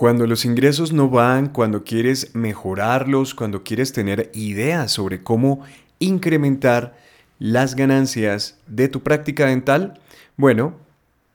[0.00, 5.60] Cuando los ingresos no van, cuando quieres mejorarlos, cuando quieres tener ideas sobre cómo
[5.98, 6.96] incrementar
[7.38, 10.00] las ganancias de tu práctica dental,
[10.38, 10.74] bueno,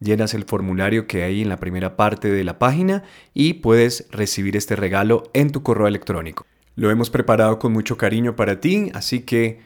[0.00, 3.02] Llenas el formulario que hay en la primera parte de la página
[3.34, 6.46] y puedes recibir este regalo en tu correo electrónico.
[6.78, 9.60] Lo hemos preparado con mucho cariño para ti, así que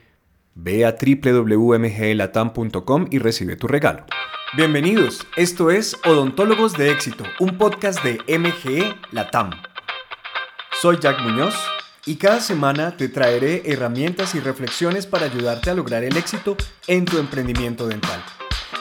[0.55, 4.07] ve a www.mglatam.com y recibe tu regalo.
[4.57, 9.51] Bienvenidos, esto es Odontólogos de Éxito, un podcast de MGE Latam.
[10.81, 11.55] Soy Jack Muñoz
[12.07, 17.05] y cada semana te traeré herramientas y reflexiones para ayudarte a lograr el éxito en
[17.05, 18.25] tu emprendimiento dental.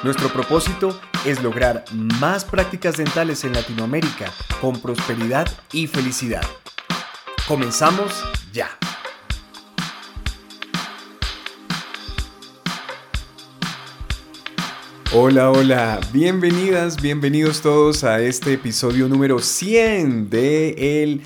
[0.03, 6.43] Nuestro propósito es lograr más prácticas dentales en Latinoamérica con prosperidad y felicidad.
[7.51, 8.13] Comenzamos
[8.53, 8.69] ya.
[15.13, 21.23] Hola, hola, bienvenidas, bienvenidos todos a este episodio número 100 de el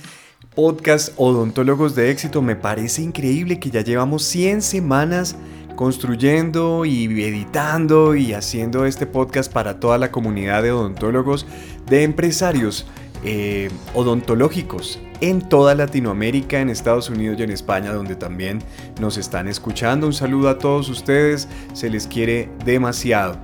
[0.55, 2.41] podcast Odontólogos de Éxito.
[2.41, 5.35] Me parece increíble que ya llevamos 100 semanas
[5.75, 11.45] construyendo y editando y haciendo este podcast para toda la comunidad de odontólogos,
[11.87, 12.87] de empresarios
[13.27, 18.59] eh, odontológicos en toda Latinoamérica, en Estados Unidos y en España, donde también
[19.01, 20.05] nos están escuchando.
[20.05, 23.37] Un saludo a todos ustedes, se les quiere demasiado.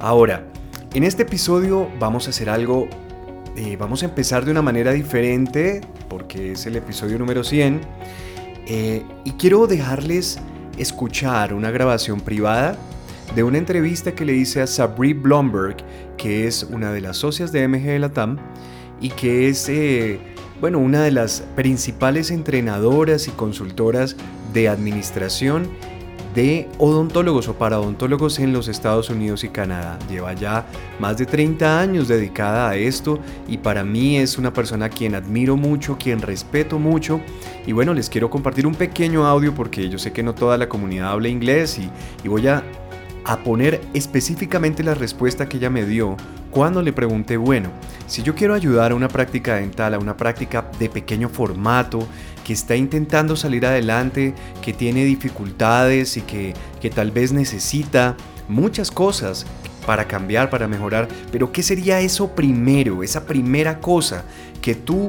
[0.00, 0.44] Ahora,
[0.92, 2.88] en este episodio vamos a hacer algo,
[3.56, 7.80] eh, vamos a empezar de una manera diferente, porque es el episodio número 100,
[8.66, 10.40] eh, y quiero dejarles
[10.78, 12.76] escuchar una grabación privada
[13.36, 15.76] de una entrevista que le hice a Sabri Blomberg,
[16.16, 18.38] que es una de las socias de MG Latam,
[19.00, 20.18] y que es, eh,
[20.60, 24.16] bueno, una de las principales entrenadoras y consultoras
[24.52, 25.68] de administración
[26.34, 29.98] de odontólogos o para odontólogos en los Estados Unidos y Canadá.
[30.08, 30.66] Lleva ya
[31.00, 35.14] más de 30 años dedicada a esto y para mí es una persona a quien
[35.14, 37.20] admiro mucho, quien respeto mucho.
[37.66, 40.68] Y bueno, les quiero compartir un pequeño audio porque yo sé que no toda la
[40.68, 41.90] comunidad habla inglés y,
[42.24, 42.62] y voy a,
[43.24, 46.16] a poner específicamente la respuesta que ella me dio
[46.50, 47.70] cuando le pregunté, bueno,
[48.08, 52.08] si yo quiero ayudar a una práctica dental, a una práctica de pequeño formato,
[52.44, 58.16] que está intentando salir adelante, que tiene dificultades y que, que tal vez necesita
[58.48, 59.44] muchas cosas
[59.84, 64.24] para cambiar, para mejorar, pero ¿qué sería eso primero, esa primera cosa
[64.60, 65.08] que tú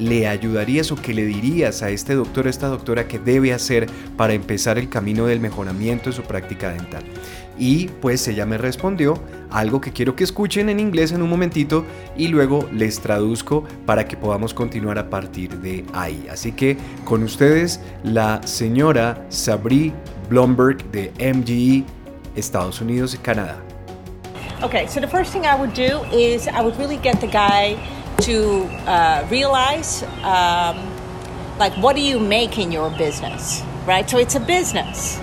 [0.00, 3.86] le ayudarías o que le dirías a este doctor o esta doctora que debe hacer
[4.16, 7.04] para empezar el camino del mejoramiento de su práctica dental?
[7.58, 11.84] Y pues ella me respondió algo que quiero que escuchen en inglés en un momentito
[12.16, 16.26] y luego les traduzco para que podamos continuar a partir de ahí.
[16.30, 19.92] Así que con ustedes la señora Sabri
[20.30, 21.84] Blomberg de MGE,
[22.34, 23.62] Estados Unidos y Canadá.
[24.62, 27.76] Okay, so the first thing I would do is I would really get the guy
[28.22, 30.78] to uh, realize, um,
[31.58, 34.08] like, what do you make in your business, right?
[34.08, 35.20] So it's a business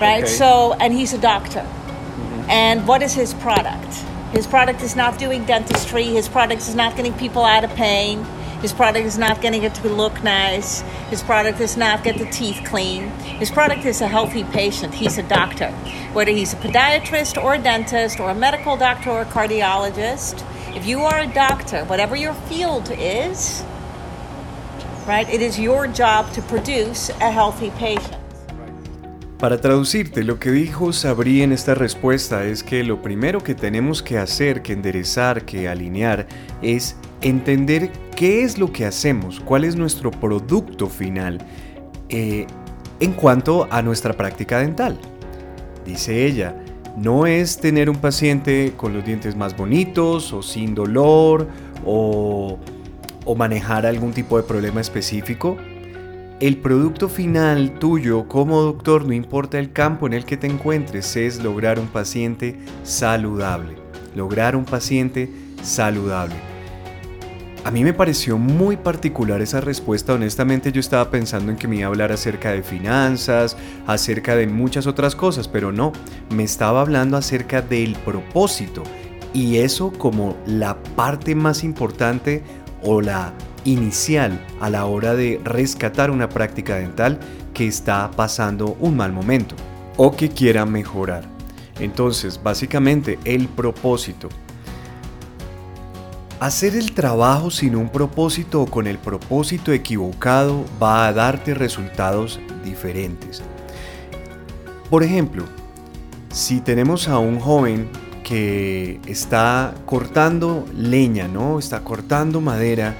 [0.00, 0.24] right?
[0.24, 0.32] Okay.
[0.32, 1.60] So, and he's a doctor.
[1.60, 2.50] Mm-hmm.
[2.50, 3.94] And what is his product?
[4.32, 6.04] His product is not doing dentistry.
[6.04, 8.24] His product is not getting people out of pain.
[8.60, 10.82] His product is not getting it to look nice.
[11.08, 13.08] His product is not get the teeth clean.
[13.40, 14.94] His product is a healthy patient.
[14.94, 15.70] He's a doctor.
[16.12, 20.44] Whether he's a podiatrist or a dentist or a medical doctor or a cardiologist,
[20.74, 23.64] if you are a doctor, whatever your field is,
[25.06, 28.16] right, it is your job to produce a healthy patient.
[29.38, 34.02] Para traducirte, lo que dijo Sabri en esta respuesta es que lo primero que tenemos
[34.02, 36.26] que hacer, que enderezar, que alinear,
[36.60, 41.38] es entender qué es lo que hacemos, cuál es nuestro producto final
[42.10, 42.46] eh,
[43.00, 44.98] en cuanto a nuestra práctica dental.
[45.86, 46.54] Dice ella,
[46.96, 51.48] no es tener un paciente con los dientes más bonitos o sin dolor
[51.84, 52.58] o,
[53.36, 55.56] manejar algún tipo de problema específico,
[56.40, 61.14] el producto final tuyo como doctor, no importa el campo en el que te encuentres,
[61.14, 63.76] es lograr un paciente saludable.
[64.16, 65.30] Lograr un paciente
[65.62, 66.49] saludable.
[67.64, 70.14] A mí me pareció muy particular esa respuesta.
[70.14, 74.46] Honestamente yo estaba pensando en que me iba a hablar acerca de finanzas, acerca de
[74.46, 75.92] muchas otras cosas, pero no,
[76.30, 78.82] me estaba hablando acerca del propósito.
[79.34, 82.42] Y eso como la parte más importante
[82.82, 83.32] o la
[83.64, 87.20] inicial a la hora de rescatar una práctica dental
[87.52, 89.54] que está pasando un mal momento
[89.96, 91.24] o que quiera mejorar.
[91.78, 94.28] Entonces, básicamente, el propósito.
[96.40, 102.40] Hacer el trabajo sin un propósito o con el propósito equivocado va a darte resultados
[102.64, 103.42] diferentes.
[104.88, 105.44] Por ejemplo,
[106.32, 107.90] si tenemos a un joven
[108.24, 111.58] que está cortando leña, ¿no?
[111.58, 112.94] Está cortando madera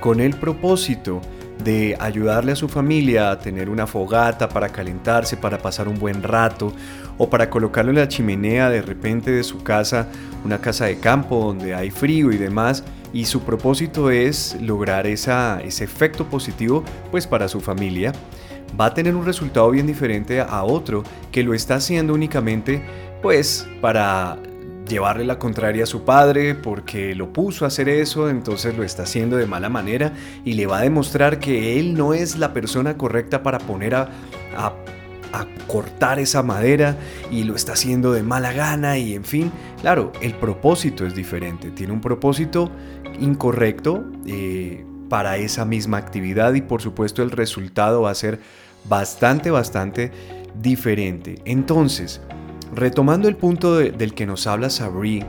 [0.00, 1.20] con el propósito
[1.62, 6.22] de ayudarle a su familia a tener una fogata para calentarse, para pasar un buen
[6.22, 6.72] rato,
[7.18, 10.08] o para colocarlo en la chimenea de repente de su casa,
[10.44, 15.60] una casa de campo donde hay frío y demás, y su propósito es lograr esa,
[15.62, 18.12] ese efecto positivo pues para su familia,
[18.78, 22.82] va a tener un resultado bien diferente a otro que lo está haciendo únicamente
[23.22, 24.38] pues para
[24.88, 29.02] llevarle la contraria a su padre porque lo puso a hacer eso, entonces lo está
[29.04, 30.12] haciendo de mala manera
[30.44, 34.10] y le va a demostrar que él no es la persona correcta para poner a,
[34.56, 34.74] a,
[35.66, 36.96] cortar esa madera
[37.30, 39.52] y lo está haciendo de mala gana y en fin,
[39.82, 42.70] claro, el propósito es diferente, tiene un propósito
[43.20, 48.38] incorrecto eh, para esa misma actividad y por supuesto el resultado va a ser
[48.88, 50.10] bastante, bastante
[50.62, 51.36] diferente.
[51.44, 52.20] Entonces,
[52.74, 55.24] Retomando el punto del que nos habla Sabri,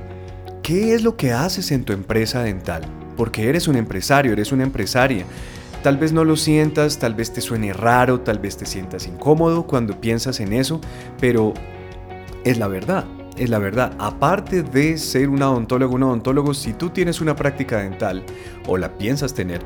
[0.64, 2.84] ¿qué es lo que haces en tu empresa dental?
[3.16, 5.26] Porque eres un empresario, eres una empresaria.
[5.84, 9.68] Tal vez no lo sientas, tal vez te suene raro, tal vez te sientas incómodo
[9.68, 10.82] cuando piensas en eso,
[11.20, 11.54] pero
[12.44, 13.06] es la verdad,
[13.38, 13.94] es la verdad.
[14.00, 18.24] Aparte de ser un odontólogo, un odontólogo, si tú tienes una práctica dental
[18.68, 19.62] o la piensas tener,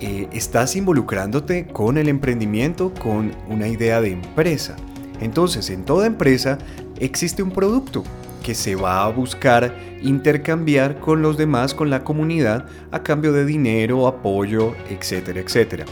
[0.00, 4.76] eh, estás involucrándote con el emprendimiento, con una idea de empresa.
[5.20, 6.58] Entonces, en toda empresa
[6.98, 8.04] existe un producto
[8.42, 13.46] que se va a buscar intercambiar con los demás, con la comunidad, a cambio de
[13.46, 15.86] dinero, apoyo, etcétera, etcétera.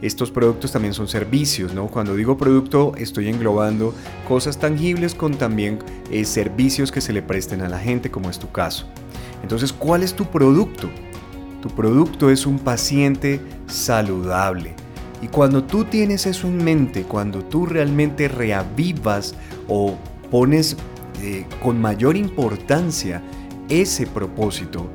[0.00, 1.88] Estos productos también son servicios, ¿no?
[1.88, 3.92] Cuando digo producto estoy englobando
[4.26, 5.80] cosas tangibles con también
[6.10, 8.86] eh, servicios que se le presten a la gente, como es tu caso.
[9.42, 10.88] Entonces, ¿cuál es tu producto?
[11.60, 14.74] Tu producto es un paciente saludable.
[15.22, 19.34] Y cuando tú tienes eso en mente, cuando tú realmente reavivas
[19.66, 19.96] o
[20.30, 20.76] pones
[21.22, 23.22] eh, con mayor importancia
[23.68, 24.88] ese propósito.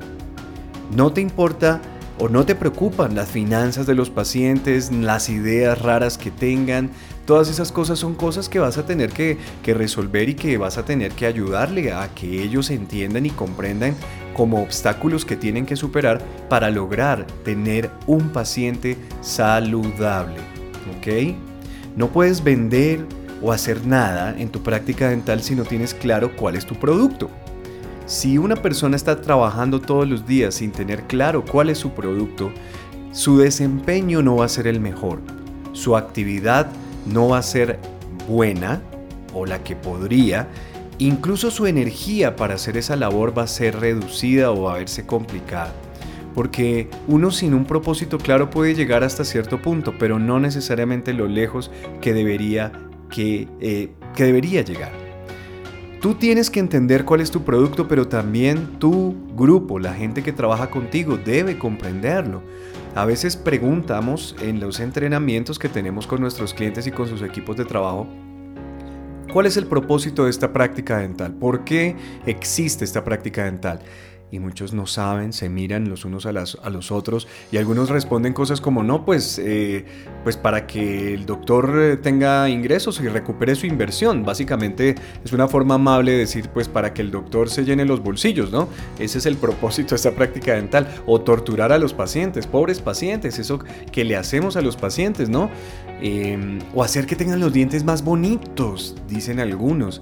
[0.95, 1.81] No te importa
[2.19, 6.91] o no te preocupan las finanzas de los pacientes, las ideas raras que tengan.
[7.25, 10.83] Todas esas cosas son cosas que vas a tener que, resolver y que vas a
[10.83, 13.95] tener que ayudarle a que ellos entiendan y comprendan
[14.35, 20.35] como obstáculos que tienen que superar para lograr tener un paciente saludable.
[20.97, 21.35] ¿Ok?
[21.95, 23.05] No puedes vender
[23.41, 27.29] o hacer nada en tu práctica dental si no tienes claro cuál es tu producto.
[28.05, 32.51] Si una persona está trabajando todos los días sin tener claro cuál es su producto,
[33.13, 35.21] su desempeño no va a ser el mejor,
[35.71, 36.67] su actividad
[37.05, 37.79] no va a ser
[38.27, 38.81] buena
[39.33, 40.47] o la que podría,
[40.99, 45.05] incluso su energía para hacer esa labor va a ser reducida o va a verse
[45.05, 45.73] complicada.
[46.35, 51.27] Porque uno sin un propósito claro puede llegar hasta cierto punto, pero no necesariamente lo
[51.27, 51.69] lejos
[52.01, 52.71] que debería
[53.17, 54.91] eh, que, debería llegar.
[56.03, 60.33] Tú tienes que entender cuál es tu producto, pero también tu grupo, la gente que
[60.33, 62.43] trabaja contigo, debe comprenderlo.
[62.93, 67.55] A veces preguntamos en los entrenamientos que tenemos con nuestros clientes y con sus equipos
[67.55, 68.05] de trabajo,
[69.31, 71.35] ¿cuál es el propósito de esta práctica dental?
[71.35, 71.95] ¿Por qué
[72.25, 73.79] existe esta práctica dental?
[74.33, 78.61] Y muchos no saben, se miran los unos a, los otros y algunos responden cosas
[78.61, 79.85] como no, pues, eh,
[80.23, 84.25] pues para que el doctor eh, tenga ingresos y recupere su inversión.
[84.25, 88.01] Básicamente es una forma amable de decir pues para que el doctor se llene los
[88.01, 88.69] bolsillos, ¿no?
[88.97, 93.37] Ese es el propósito de esta práctica dental o torturar a los pacientes, pobres pacientes,
[93.37, 93.59] eso
[93.91, 95.51] que le hacemos a los pacientes, ¿no?
[96.01, 100.01] Em, o hacer que tengan los dientes más bonitos, dicen algunos.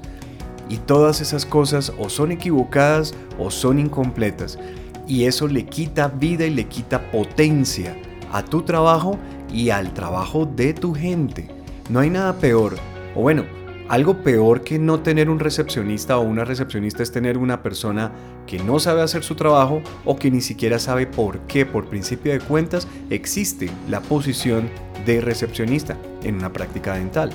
[0.72, 4.58] Y todas esas cosas o son equivocadas o son incompletas.
[5.06, 7.94] Y eso le quita vida y le quita potencia
[8.32, 9.20] a tu trabajo
[9.54, 11.50] y al trabajo de tu gente.
[11.90, 12.78] No hay nada peor.
[13.16, 13.44] O bueno,
[13.90, 18.13] algo peor que no tener un recepcionista o una recepcionista es tener una persona
[18.48, 22.32] que no sabe hacer su trabajo o que ni siquiera sabe por qué, por principio
[22.32, 24.70] de cuentas, existe la posición
[25.06, 27.34] de recepcionista en una práctica dental.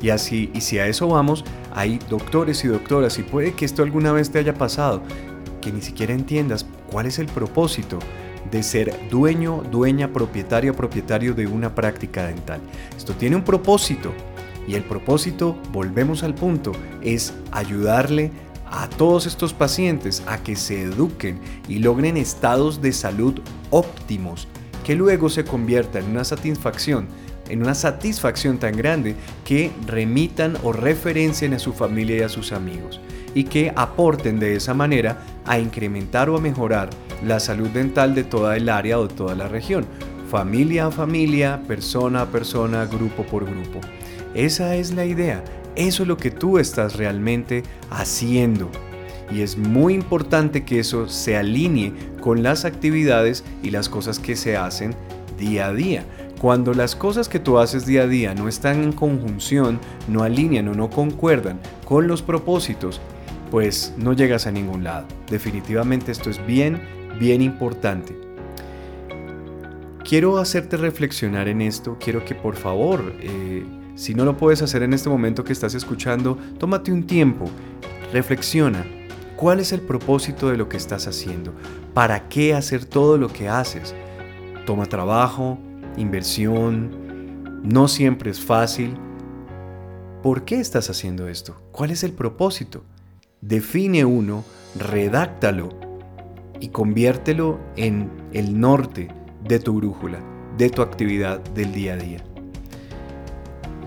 [0.00, 3.82] Y así, y si a eso vamos, hay doctores y doctoras, y puede que esto
[3.82, 5.02] alguna vez te haya pasado,
[5.60, 7.98] que ni siquiera entiendas cuál es el propósito
[8.50, 12.60] de ser dueño, dueña, propietario, propietario de una práctica dental.
[12.96, 14.12] Esto tiene un propósito
[14.66, 18.30] y el propósito, volvemos al punto, es ayudarle
[18.70, 23.40] a todos estos pacientes a que se eduquen y logren estados de salud
[23.70, 24.46] óptimos
[24.84, 27.08] que luego se conviertan en una satisfacción
[27.48, 29.14] en una satisfacción tan grande
[29.44, 33.00] que remitan o referencien a su familia y a sus amigos
[33.34, 36.90] y que aporten de esa manera a incrementar o a mejorar
[37.24, 39.86] la salud dental de toda el área o toda la región,
[40.30, 43.80] familia a familia, persona a persona, grupo por grupo.
[44.34, 45.42] Esa es la idea,
[45.76, 48.70] eso es lo que tú estás realmente haciendo.
[49.30, 54.36] Y es muy importante que eso se alinee con las actividades y las cosas que
[54.36, 54.94] se hacen
[55.38, 56.04] día a día.
[56.40, 60.68] Cuando las cosas que tú haces día a día no están en conjunción, no alinean
[60.68, 63.00] o no concuerdan con los propósitos,
[63.50, 65.06] pues no llegas a ningún lado.
[65.30, 66.80] Definitivamente esto es bien,
[67.18, 68.16] bien importante.
[70.04, 73.64] Quiero hacerte reflexionar en esto, quiero que por favor, eh,
[73.94, 77.46] si no lo puedes hacer en este momento que estás escuchando, tómate un tiempo,
[78.12, 78.86] reflexiona.
[79.36, 81.52] ¿Cuál es el propósito de lo que estás haciendo?
[81.94, 83.94] ¿Para qué hacer todo lo que haces?
[84.68, 85.58] Toma trabajo,
[85.96, 88.98] inversión, no siempre es fácil.
[90.22, 91.58] ¿Por qué estás haciendo esto?
[91.72, 92.84] ¿Cuál es el propósito?
[93.40, 94.44] Define uno,
[94.78, 95.70] redáctalo
[96.60, 99.08] y conviértelo en el norte
[99.42, 100.18] de tu brújula,
[100.58, 102.18] de tu actividad del día a día.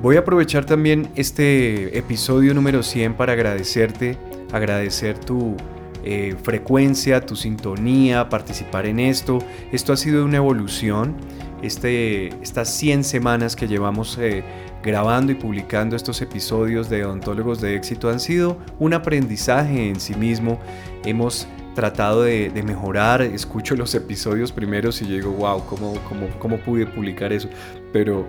[0.01, 4.17] Voy a aprovechar también este episodio número 100 para agradecerte,
[4.51, 5.55] agradecer tu
[6.03, 9.39] eh, frecuencia, tu sintonía, participar en esto.
[9.71, 11.15] Esto ha sido una evolución
[11.61, 14.43] este, estas 100 semanas que llevamos eh,
[14.83, 20.15] grabando y publicando estos episodios de Odontólogos de Éxito han sido un aprendizaje en sí
[20.15, 20.59] mismo.
[21.05, 26.85] Hemos tratado de, mejorar, escucho los episodios primeros y digo, wow, ¿cómo, cómo, cómo pude
[26.85, 27.47] publicar eso?
[27.93, 28.25] Pero,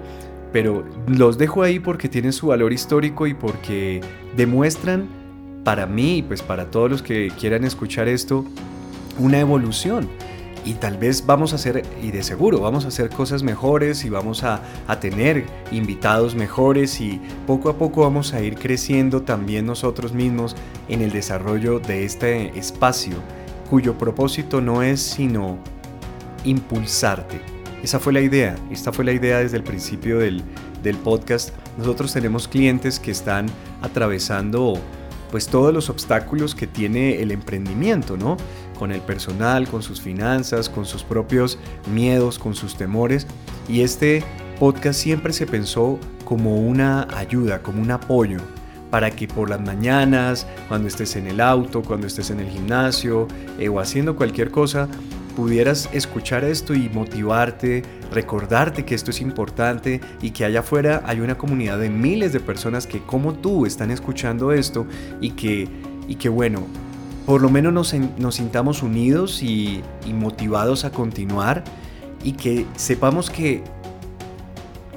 [0.52, 4.00] pero los dejo ahí porque tienen su valor histórico y porque
[4.36, 5.21] demuestran
[5.64, 8.44] para mí y pues para todos los que quieran escuchar esto
[9.18, 10.08] una evolución
[10.64, 14.10] y tal vez vamos a hacer, y de seguro, vamos a hacer cosas mejores y
[14.10, 14.62] vamos a,
[15.00, 20.54] tener invitados mejores y poco a poco vamos a ir creciendo también nosotros mismos
[20.88, 23.14] en el desarrollo de este espacio
[23.70, 25.58] cuyo propósito no es sino
[26.44, 27.40] impulsarte.
[27.82, 30.42] Esa fue la idea, esta fue la idea desde el principio del,
[30.82, 31.50] del podcast.
[31.78, 33.46] Nosotros tenemos clientes que están
[33.80, 34.74] atravesando
[35.32, 38.36] pues todos los obstáculos que tiene el emprendimiento, ¿no?
[38.78, 41.58] con el personal, con sus finanzas, con sus propios
[41.92, 43.26] miedos, con sus temores.
[43.68, 44.22] Y este
[44.58, 48.38] podcast siempre se pensó como una ayuda, como un apoyo,
[48.90, 53.28] para que por las mañanas, cuando estés en el auto, cuando estés en el gimnasio
[53.58, 54.88] eh, o haciendo cualquier cosa,
[55.32, 61.20] pudieras escuchar esto y motivarte, recordarte que esto es importante y que allá afuera hay
[61.20, 64.86] una comunidad de miles de personas que como tú están escuchando esto
[65.20, 65.68] y que,
[66.08, 66.62] y que bueno,
[67.26, 71.64] por lo menos nos, sintamos unidos y, y motivados a continuar
[72.22, 73.62] y que sepamos que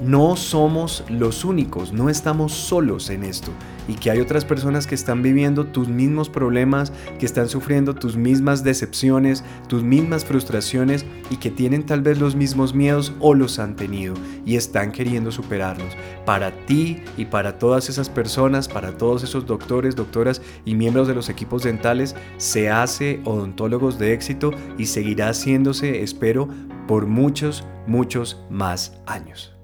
[0.00, 3.50] no somos los únicos, no estamos solos en esto
[3.88, 8.16] y que hay otras personas que están viviendo tus mismos problemas, que están sufriendo tus
[8.16, 13.58] mismas decepciones, tus mismas frustraciones y que tienen tal vez los mismos miedos o los
[13.58, 14.14] han tenido
[14.44, 15.96] y están queriendo superarlos.
[16.24, 21.14] Para ti y para todas esas personas, para todos esos doctores, doctoras y miembros de
[21.14, 26.48] los equipos dentales, se hace odontólogos de éxito y seguirá haciéndose, espero,
[26.86, 29.55] por muchos, muchos más años.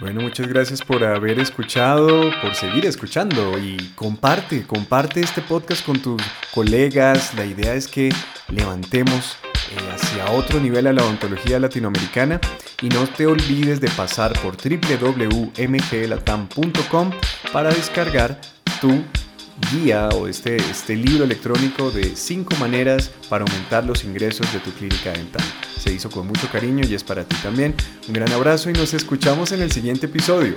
[0.00, 6.00] Bueno, muchas gracias por haber escuchado, por seguir escuchando y comparte, comparte este podcast con
[6.00, 6.20] tus
[6.52, 7.32] colegas.
[7.34, 8.12] La idea es que
[8.48, 9.36] levantemos
[9.70, 12.40] eh, hacia otro nivel a la odontología latinoamericana
[12.82, 17.10] y no te olvides de pasar por www.mglatam.com
[17.52, 18.40] para descargar
[18.80, 19.04] tu
[19.72, 24.70] guía o este, este libro electrónico de 5 maneras para aumentar los ingresos de tu
[24.72, 25.44] clínica dental.
[25.78, 27.74] Se hizo con mucho cariño y es para ti también.
[28.08, 30.56] Un gran abrazo y nos escuchamos en el siguiente episodio.